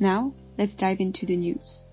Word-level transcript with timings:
Now, 0.00 0.34
let's 0.58 0.74
dive 0.74 0.98
into 0.98 1.24
the 1.24 1.36
news. 1.36 1.84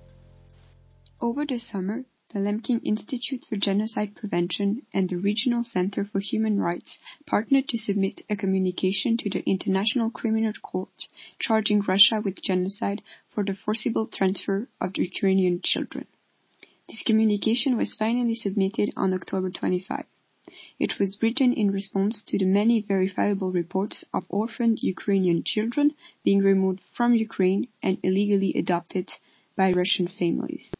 Over 1.23 1.45
the 1.45 1.57
summer, 1.57 2.03
the 2.33 2.39
Lemkin 2.39 2.81
Institute 2.83 3.45
for 3.47 3.55
Genocide 3.55 4.13
Prevention 4.13 4.85
and 4.93 5.07
the 5.07 5.15
Regional 5.15 5.63
Center 5.63 6.03
for 6.03 6.19
Human 6.19 6.59
Rights 6.59 6.99
partnered 7.25 7.69
to 7.69 7.77
submit 7.77 8.23
a 8.29 8.35
communication 8.35 9.15
to 9.15 9.29
the 9.29 9.41
International 9.49 10.09
Criminal 10.09 10.51
Court 10.61 11.07
charging 11.39 11.79
Russia 11.79 12.19
with 12.19 12.41
genocide 12.41 13.01
for 13.29 13.45
the 13.45 13.55
forcible 13.55 14.05
transfer 14.05 14.67
of 14.81 14.97
Ukrainian 14.97 15.61
children. 15.61 16.07
This 16.89 17.03
communication 17.03 17.77
was 17.77 17.95
finally 17.95 18.35
submitted 18.35 18.91
on 18.97 19.13
October 19.13 19.49
25. 19.49 20.03
It 20.77 20.99
was 20.99 21.21
written 21.21 21.53
in 21.53 21.71
response 21.71 22.21
to 22.25 22.37
the 22.37 22.43
many 22.43 22.81
verifiable 22.81 23.53
reports 23.53 24.03
of 24.13 24.25
orphaned 24.27 24.83
Ukrainian 24.83 25.45
children 25.45 25.95
being 26.25 26.39
removed 26.39 26.81
from 26.97 27.15
Ukraine 27.15 27.69
and 27.81 27.97
illegally 28.03 28.53
adopted 28.55 29.09
by 29.55 29.71
Russian 29.71 30.09
families. 30.09 30.73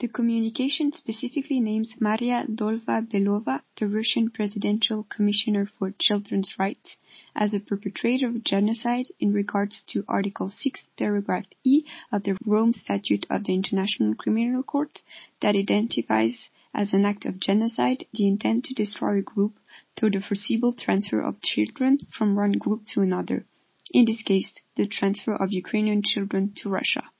The 0.00 0.08
communication 0.08 0.92
specifically 0.92 1.60
names 1.60 2.00
Maria 2.00 2.46
Lvova-Belova, 2.48 3.60
the 3.76 3.86
Russian 3.86 4.30
Presidential 4.30 5.02
Commissioner 5.02 5.66
for 5.66 5.90
Children's 5.98 6.58
Rights, 6.58 6.96
as 7.36 7.52
a 7.52 7.60
perpetrator 7.60 8.28
of 8.28 8.42
genocide 8.42 9.08
in 9.20 9.34
regards 9.34 9.84
to 9.88 10.06
Article 10.08 10.48
6, 10.48 10.88
paragraph 10.96 11.44
E 11.64 11.84
of 12.10 12.22
the 12.22 12.38
Rome 12.46 12.72
Statute 12.72 13.26
of 13.28 13.44
the 13.44 13.52
International 13.52 14.14
Criminal 14.14 14.62
Court 14.62 15.02
that 15.42 15.54
identifies 15.54 16.48
as 16.72 16.94
an 16.94 17.04
act 17.04 17.26
of 17.26 17.38
genocide 17.38 18.06
the 18.14 18.26
intent 18.26 18.64
to 18.64 18.74
destroy 18.74 19.18
a 19.18 19.22
group 19.22 19.58
through 19.96 20.12
the 20.12 20.22
forcible 20.22 20.72
transfer 20.72 21.20
of 21.20 21.42
children 21.42 21.98
from 22.10 22.34
one 22.34 22.52
group 22.52 22.86
to 22.86 23.02
another, 23.02 23.44
in 23.92 24.06
this 24.06 24.22
case, 24.22 24.54
the 24.76 24.86
transfer 24.86 25.34
of 25.34 25.52
Ukrainian 25.52 26.02
children 26.02 26.54
to 26.56 26.70
Russia. 26.70 27.10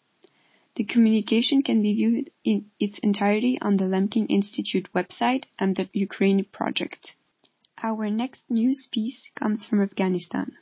The 0.80 0.86
communication 0.86 1.60
can 1.60 1.82
be 1.82 1.92
viewed 1.92 2.30
in 2.42 2.70
its 2.80 2.98
entirety 3.00 3.58
on 3.60 3.76
the 3.76 3.84
Lemkin 3.84 4.24
Institute 4.30 4.88
website 4.94 5.44
and 5.58 5.76
the 5.76 5.90
Ukraine 5.92 6.42
project. 6.44 7.16
Our 7.82 8.08
next 8.08 8.44
news 8.48 8.88
piece 8.90 9.28
comes 9.34 9.66
from 9.66 9.82
Afghanistan. 9.82 10.56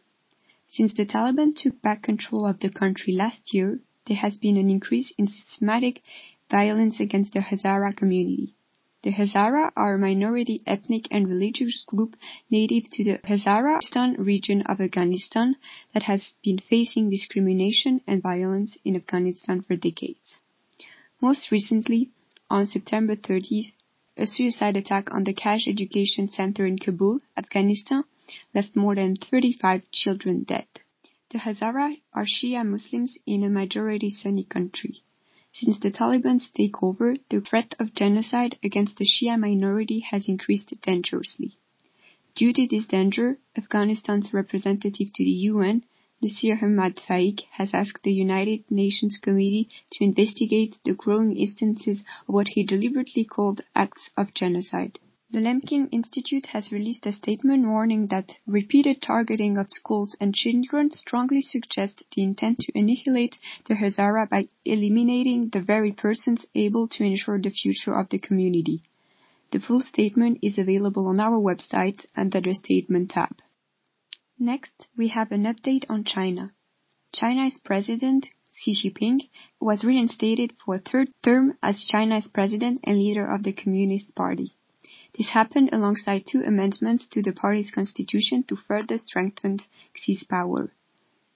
Since 0.67 0.95
the 0.95 1.07
Taliban 1.07 1.55
took 1.55 1.81
back 1.83 2.03
control 2.03 2.47
of 2.47 2.59
the 2.59 2.69
country 2.69 3.13
last 3.13 3.55
year, 3.55 3.79
there 4.07 4.17
has 4.17 4.39
been 4.39 4.57
an 4.57 4.71
increase 4.71 5.13
in 5.17 5.29
systematic 5.29 6.03
violence 6.51 6.99
against 6.99 7.35
the 7.35 7.39
Hazara 7.39 7.97
community. 7.97 8.57
The 9.03 9.13
Hazara 9.13 9.71
are 9.77 9.95
a 9.95 9.99
minority 9.99 10.61
ethnic 10.67 11.07
and 11.13 11.29
religious 11.29 11.85
group 11.85 12.17
native 12.51 12.91
to 12.91 13.05
the 13.05 13.19
Hazaristan 13.19 14.17
region 14.19 14.63
of 14.63 14.81
Afghanistan 14.81 15.55
that 15.95 16.03
has 16.03 16.35
been 16.43 16.59
facing 16.59 17.09
discrimination 17.09 18.01
and 18.09 18.21
violence 18.21 18.77
in 18.85 18.97
Afghanistan 18.97 19.63
for 19.63 19.77
decades. 19.77 20.41
Most 21.21 21.53
recently, 21.53 22.11
on 22.51 22.67
September 22.67 23.15
30th, 23.15 23.73
a 24.17 24.27
suicide 24.27 24.77
attack 24.77 25.13
on 25.13 25.23
the 25.23 25.33
Kaaj 25.33 25.69
Education 25.69 26.29
Center 26.29 26.67
in 26.67 26.77
Kabul, 26.77 27.21
Afghanistan, 27.37 28.03
left 28.53 28.75
more 28.75 28.97
than 28.97 29.15
35 29.15 29.89
children 29.93 30.43
dead. 30.43 30.67
The 31.31 31.39
Hazara 31.39 32.01
are 32.13 32.27
Shia 32.27 32.67
Muslims 32.67 33.17
in 33.27 33.45
a 33.45 33.49
majority 33.49 34.11
Sunni 34.11 34.43
country. 34.43 35.05
Since 35.61 35.81
the 35.81 35.91
Taliban's 35.91 36.53
takeover, 36.53 37.19
the 37.31 37.41
threat 37.41 37.75
of 37.81 37.93
genocide 37.93 38.57
against 38.63 38.97
the 38.97 39.05
Shia 39.05 39.37
minority 39.37 39.99
has 39.99 40.29
increased 40.29 40.73
dangerously. 40.83 41.59
Due 42.37 42.53
to 42.53 42.69
this 42.69 42.87
danger, 42.87 43.41
Afghanistan's 43.57 44.33
representative 44.33 45.13
to 45.13 45.25
the 45.25 45.51
UN, 45.51 45.83
Nasir 46.23 46.61
Ahmad 46.63 46.95
Faik, 46.95 47.41
has 47.51 47.75
asked 47.75 48.05
the 48.05 48.13
United 48.13 48.71
Nations 48.71 49.19
Committee 49.19 49.69
to 49.91 50.05
investigate 50.05 50.79
the 50.85 50.95
growing 50.95 51.37
instances 51.37 52.05
of 52.29 52.35
what 52.35 52.47
he 52.47 52.63
deliberately 52.63 53.25
called 53.25 53.63
acts 53.75 54.11
of 54.17 54.35
genocide. 54.35 55.01
The 55.31 55.41
Lemkin 55.41 55.91
Institute 55.93 56.47
has 56.47 56.73
released 56.73 57.05
a 57.05 57.13
statement 57.13 57.67
warning 57.67 58.07
that 58.07 58.33
repeated 58.47 59.03
targeting 59.03 59.59
of 59.59 59.67
schools 59.71 60.17
and 60.19 60.35
children 60.35 60.91
strongly 60.91 61.43
suggests 61.43 62.03
the 62.17 62.23
intent 62.23 62.61
to 62.61 62.73
annihilate 62.75 63.37
the 63.67 63.75
Hazara 63.75 64.27
by 64.31 64.47
eliminating 64.65 65.51
the 65.51 65.61
very 65.61 65.93
persons 65.93 66.47
able 66.55 66.89
to 66.89 67.05
ensure 67.05 67.39
the 67.39 67.51
future 67.51 67.93
of 67.93 68.09
the 68.09 68.19
community. 68.19 68.81
The 69.51 69.61
full 69.61 69.83
statement 69.83 70.39
is 70.41 70.57
available 70.57 71.07
on 71.09 71.21
our 71.21 71.39
website 71.39 72.07
under 72.17 72.41
the 72.41 72.55
Statement 72.55 73.11
tab. 73.11 73.37
Next, 74.39 74.89
we 74.97 75.09
have 75.09 75.31
an 75.31 75.43
update 75.43 75.85
on 75.91 76.05
China. 76.05 76.55
China's 77.13 77.59
President 77.63 78.31
Xi 78.55 78.73
Jinping 78.73 79.29
was 79.61 79.85
reinstated 79.85 80.55
for 80.65 80.77
a 80.77 80.81
third 80.81 81.11
term 81.23 81.59
as 81.63 81.85
China's 81.85 82.29
president 82.29 82.81
and 82.85 82.97
leader 82.97 83.31
of 83.31 83.43
the 83.43 83.53
Communist 83.53 84.17
Party. 84.17 84.55
This 85.19 85.31
happened 85.31 85.71
alongside 85.73 86.29
two 86.29 86.45
amendments 86.45 87.09
to 87.09 87.21
the 87.21 87.33
party's 87.33 87.73
constitution 87.73 88.45
to 88.45 88.55
further 88.55 88.99
strengthen 88.99 89.59
Xi's 89.97 90.23
power. 90.23 90.73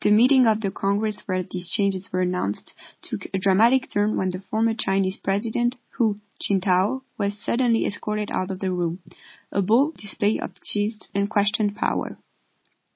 The 0.02 0.12
meeting 0.12 0.46
of 0.46 0.60
the 0.60 0.70
Congress 0.70 1.22
where 1.26 1.42
these 1.42 1.68
changes 1.68 2.12
were 2.12 2.20
announced 2.20 2.74
took 3.00 3.26
a 3.34 3.40
dramatic 3.40 3.90
turn 3.90 4.16
when 4.16 4.30
the 4.30 4.38
former 4.38 4.74
Chinese 4.74 5.16
president, 5.16 5.78
Hu 5.96 6.14
Jintao, 6.40 7.02
was 7.18 7.36
suddenly 7.36 7.84
escorted 7.84 8.30
out 8.30 8.52
of 8.52 8.60
the 8.60 8.70
room, 8.70 9.00
a 9.50 9.60
bold 9.60 9.96
display 9.96 10.38
of 10.38 10.52
Xi's 10.62 11.10
unquestioned 11.12 11.74
power. 11.74 12.16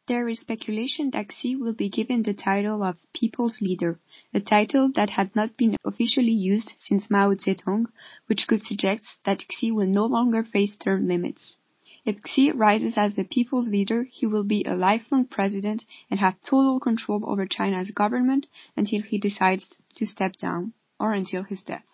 There 0.09 0.29
is 0.29 0.39
speculation 0.39 1.11
that 1.11 1.33
Xi 1.33 1.57
will 1.57 1.73
be 1.73 1.89
given 1.89 2.23
the 2.23 2.33
title 2.33 2.85
of 2.85 2.97
People's 3.13 3.61
Leader, 3.61 3.99
a 4.33 4.39
title 4.39 4.89
that 4.95 5.11
had 5.11 5.35
not 5.35 5.57
been 5.57 5.77
officially 5.85 6.31
used 6.31 6.75
since 6.79 7.11
Mao 7.11 7.35
Zedong, 7.35 7.87
which 8.27 8.47
could 8.47 8.63
suggest 8.63 9.19
that 9.25 9.45
Xi 9.51 9.73
will 9.73 9.89
no 9.89 10.07
longer 10.07 10.45
face 10.45 10.77
term 10.77 11.09
limits. 11.09 11.57
If 12.05 12.21
Xi 12.25 12.53
rises 12.53 12.97
as 12.97 13.17
the 13.17 13.25
people's 13.25 13.69
leader, 13.69 14.05
he 14.05 14.27
will 14.27 14.45
be 14.45 14.63
a 14.63 14.77
lifelong 14.77 15.25
president 15.25 15.85
and 16.09 16.21
have 16.21 16.41
total 16.41 16.79
control 16.79 17.29
over 17.29 17.45
China's 17.45 17.91
government 17.91 18.47
until 18.77 19.03
he 19.03 19.19
decides 19.19 19.81
to 19.97 20.07
step 20.07 20.37
down, 20.37 20.73
or 21.01 21.15
until 21.15 21.43
his 21.43 21.65
death. 21.65 21.85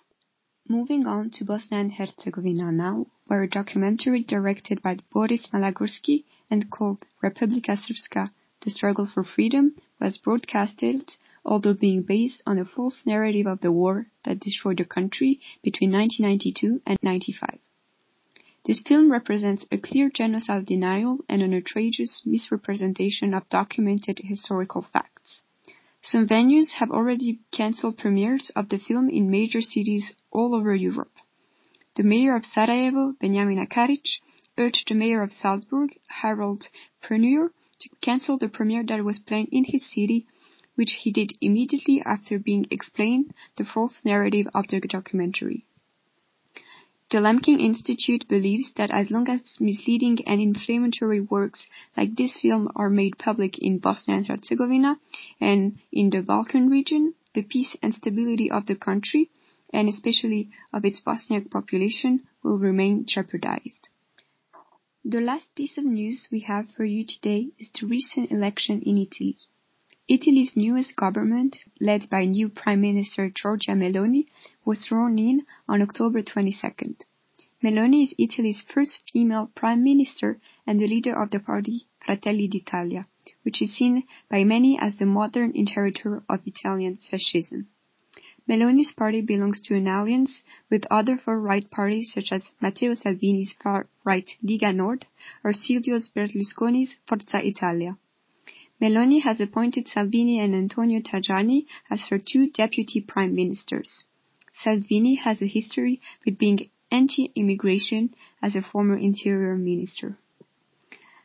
Moving 0.73 1.07
on 1.07 1.29
to 1.33 1.45
Bosnia 1.45 1.81
and 1.81 1.93
Herzegovina 1.93 2.73
now, 2.73 3.07
where 3.27 3.43
a 3.43 3.47
documentary 3.47 4.23
directed 4.23 4.81
by 4.81 4.97
Boris 5.13 5.49
Malagurski 5.49 6.25
and 6.51 6.71
called 6.71 7.05
Republika 7.23 7.77
Srpska, 7.77 8.31
The 8.63 8.71
Struggle 8.71 9.05
for 9.05 9.23
Freedom, 9.23 9.77
was 10.01 10.17
broadcasted, 10.17 11.15
although 11.45 11.75
being 11.75 12.01
based 12.01 12.41
on 12.47 12.59
a 12.59 12.65
false 12.65 13.05
narrative 13.05 13.47
of 13.47 13.61
the 13.61 13.71
war 13.71 14.07
that 14.25 14.41
destroyed 14.41 14.79
the 14.79 14.87
country 14.87 15.41
between 15.63 15.93
1992 15.93 16.81
and 16.87 16.99
95. 17.03 17.59
This 18.65 18.83
film 18.83 19.13
represents 19.13 19.67
a 19.71 19.77
clear 19.77 20.09
genocide 20.09 20.65
denial 20.65 21.19
and 21.29 21.43
an 21.43 21.53
outrageous 21.53 22.23
misrepresentation 22.25 23.35
of 23.35 23.47
documented 23.51 24.21
historical 24.21 24.81
facts. 24.81 25.12
Some 26.05 26.27
venues 26.27 26.73
have 26.73 26.91
already 26.91 27.39
cancelled 27.53 27.97
premieres 27.97 28.51
of 28.57 28.69
the 28.69 28.79
film 28.79 29.09
in 29.09 29.31
major 29.31 29.61
cities 29.61 30.13
all 30.33 30.53
over 30.53 30.75
Europe. 30.75 31.13
The 31.95 32.03
mayor 32.03 32.35
of 32.35 32.45
Sarajevo, 32.45 33.13
Benjamina 33.23 33.69
Karić, 33.69 34.19
urged 34.59 34.89
the 34.89 34.97
mayor 34.97 35.23
of 35.23 35.33
Salzburg, 35.33 35.97
Harald 36.09 36.69
Preuner, 37.01 37.53
to 37.79 37.89
cancel 38.01 38.37
the 38.37 38.49
premiere 38.49 38.83
that 38.83 39.05
was 39.05 39.21
planned 39.21 39.51
in 39.53 39.63
his 39.63 39.87
city, 39.87 40.27
which 40.75 40.95
he 41.03 41.13
did 41.13 41.35
immediately 41.41 42.03
after 42.05 42.37
being 42.37 42.67
explained 42.73 43.33
the 43.57 43.65
false 43.65 44.05
narrative 44.05 44.49
of 44.53 44.67
the 44.67 44.81
documentary. 44.81 45.67
The 47.13 47.19
Lemkin 47.19 47.61
Institute 47.61 48.27
believes 48.27 48.73
that 48.77 48.91
as 48.91 49.11
long 49.11 49.29
as 49.29 49.61
misleading 49.61 50.21
and 50.27 50.41
inflammatory 50.41 51.21
works 51.21 51.67
like 51.95 52.17
this 52.17 52.41
film 52.41 52.71
are 52.75 52.89
made 52.89 53.19
public 53.19 53.59
in 53.59 53.81
Bosnia 53.81 54.17
and 54.17 54.27
Herzegovina 54.27 54.99
and 55.39 55.79
in 55.93 56.09
the 56.09 56.23
Balkan 56.23 56.71
region, 56.71 57.13
the 57.35 57.43
peace 57.43 57.77
and 57.83 57.93
stability 57.93 58.51
of 58.51 58.65
the 58.65 58.77
country, 58.77 59.29
and 59.75 59.91
especially 59.91 60.49
of 60.73 60.87
its 60.87 61.03
Bosniak 61.03 61.51
population, 61.51 62.27
will 62.43 62.57
remain 62.57 63.05
jeopardized. 63.05 63.91
The 65.05 65.21
last 65.21 65.55
piece 65.55 65.77
of 65.77 65.85
news 65.85 66.29
we 66.33 66.41
have 66.41 66.71
for 66.71 66.87
you 66.87 67.05
today 67.05 67.49
is 67.59 67.69
the 67.79 67.89
recent 67.89 68.33
election 68.33 68.81
in 68.81 68.97
Italy. 68.97 69.37
Italy's 70.15 70.55
newest 70.55 70.95
government, 70.95 71.57
led 71.81 72.11
by 72.11 72.27
new 72.27 72.51
Prime 72.51 72.83
Minister 72.83 73.31
Giorgia 73.31 73.75
Meloni, 73.75 74.27
was 74.63 74.85
sworn 74.85 75.19
in 75.19 75.47
on 75.67 75.81
October 75.81 76.21
22nd. 76.21 76.97
Meloni 77.65 78.03
is 78.03 78.15
Italy's 78.19 78.61
first 78.61 79.11
female 79.11 79.51
prime 79.55 79.83
minister 79.83 80.39
and 80.67 80.79
the 80.79 80.87
leader 80.87 81.15
of 81.19 81.31
the 81.31 81.39
party 81.41 81.87
Fratelli 82.05 82.47
d'Italia, 82.47 83.07
which 83.43 83.63
is 83.63 83.75
seen 83.75 84.07
by 84.29 84.45
many 84.45 84.79
as 84.79 84.99
the 84.99 85.07
modern 85.07 85.53
inheritor 85.55 86.23
of 86.29 86.47
Italian 86.47 86.99
fascism. 87.11 87.69
Meloni's 88.47 88.93
party 88.93 89.23
belongs 89.23 89.63
to 89.63 89.77
an 89.77 89.87
alliance 89.87 90.43
with 90.69 90.85
other 90.91 91.17
far-right 91.17 91.71
parties 91.71 92.13
such 92.13 92.33
as 92.33 92.53
Matteo 92.61 92.93
Salvini's 92.93 93.55
far-right 93.63 94.29
Lega 94.45 94.77
Nord 94.77 95.07
or 95.43 95.55
Silvio 95.55 95.97
Berlusconi's 96.15 96.97
Forza 97.09 97.39
Italia. 97.43 97.97
Meloni 98.83 99.23
has 99.23 99.41
appointed 99.41 99.87
Salvini 99.87 100.41
and 100.41 100.57
Antonio 100.57 100.99
Tajani 100.99 101.67
as 101.89 102.09
her 102.09 102.19
two 102.19 102.51
deputy 102.51 103.01
prime 103.01 103.33
ministers. 103.33 104.09
Salvini 104.53 105.15
has 105.15 105.41
a 105.41 105.47
history 105.47 106.01
with 106.25 106.37
being 106.37 106.69
anti-immigration 106.91 108.13
as 108.43 108.57
a 108.57 108.61
former 108.61 108.97
interior 108.97 109.57
minister. 109.57 110.19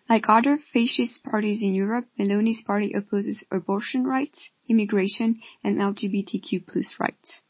Like 0.08 0.30
other 0.30 0.60
fascist 0.60 1.24
parties 1.24 1.64
in 1.64 1.74
Europe, 1.74 2.08
Meloni's 2.20 2.62
party 2.62 2.94
opposes 2.94 3.44
abortion 3.50 4.04
rights, 4.04 4.52
immigration, 4.70 5.42
and 5.64 5.80
LGBTQ 5.80 6.68
plus 6.68 7.00
rights. 7.00 7.42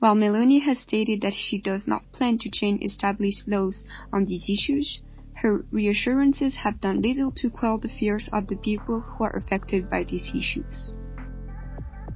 While 0.00 0.16
Meloni 0.16 0.62
has 0.62 0.80
stated 0.80 1.20
that 1.20 1.32
she 1.32 1.60
does 1.60 1.86
not 1.86 2.10
plan 2.10 2.38
to 2.38 2.50
change 2.50 2.82
established 2.82 3.46
laws 3.46 3.86
on 4.12 4.24
these 4.24 4.50
issues, 4.50 5.00
her 5.44 5.64
reassurances 5.70 6.56
have 6.56 6.80
done 6.80 7.02
little 7.02 7.30
to 7.30 7.50
quell 7.50 7.76
the 7.76 7.90
fears 8.00 8.30
of 8.32 8.46
the 8.46 8.56
people 8.56 9.00
who 9.00 9.24
are 9.24 9.36
affected 9.36 9.90
by 9.90 10.02
these 10.02 10.32
issues. 10.34 10.90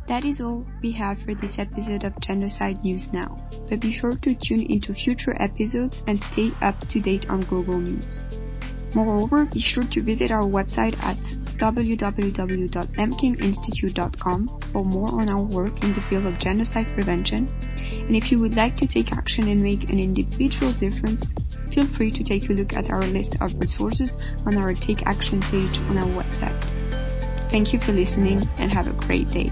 That 0.06 0.24
is 0.24 0.40
all 0.40 0.66
we 0.82 0.92
have 0.92 1.20
for 1.20 1.34
this 1.34 1.58
episode 1.58 2.04
of 2.04 2.18
Genocide 2.20 2.82
News 2.82 3.12
Now, 3.12 3.38
but 3.68 3.80
be 3.80 3.92
sure 3.92 4.14
to 4.14 4.34
tune 4.34 4.62
into 4.62 4.94
future 4.94 5.36
episodes 5.38 6.02
and 6.06 6.18
stay 6.18 6.52
up 6.62 6.80
to 6.88 7.00
date 7.00 7.28
on 7.28 7.42
global 7.42 7.78
news. 7.78 8.24
Moreover, 8.94 9.44
be 9.44 9.60
sure 9.60 9.82
to 9.82 10.00
visit 10.00 10.30
our 10.30 10.44
website 10.44 10.96
at 11.04 11.18
www.lemkininstitute.com 11.58 14.48
for 14.72 14.84
more 14.86 15.20
on 15.20 15.28
our 15.28 15.42
work 15.42 15.84
in 15.84 15.92
the 15.92 16.00
field 16.08 16.24
of 16.24 16.38
genocide 16.38 16.88
prevention. 16.94 17.46
And 18.06 18.16
if 18.16 18.32
you 18.32 18.38
would 18.38 18.56
like 18.56 18.78
to 18.78 18.86
take 18.86 19.12
action 19.12 19.48
and 19.48 19.60
make 19.60 19.90
an 19.90 20.00
individual 20.00 20.72
difference, 20.72 21.34
feel 21.72 21.86
free 21.86 22.10
to 22.10 22.24
take 22.24 22.48
a 22.50 22.52
look 22.52 22.74
at 22.74 22.90
our 22.90 23.02
list 23.02 23.36
of 23.40 23.54
resources 23.60 24.16
on 24.46 24.56
our 24.58 24.74
Take 24.74 25.06
Action 25.06 25.40
page 25.40 25.78
on 25.88 25.98
our 25.98 26.22
website. 26.22 26.60
Thank 27.50 27.72
you 27.72 27.78
for 27.78 27.92
listening 27.92 28.42
and 28.58 28.72
have 28.72 28.86
a 28.86 29.06
great 29.06 29.30
day. 29.30 29.50